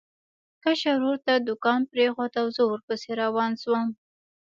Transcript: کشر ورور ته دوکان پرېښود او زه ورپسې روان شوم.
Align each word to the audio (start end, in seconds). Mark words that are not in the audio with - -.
کشر 0.63 0.93
ورور 0.99 1.17
ته 1.25 1.33
دوکان 1.47 1.79
پرېښود 1.91 2.31
او 2.41 2.47
زه 2.55 2.63
ورپسې 2.65 3.09
روان 3.23 3.51
شوم. 3.61 3.87